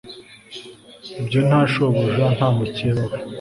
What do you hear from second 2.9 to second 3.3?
we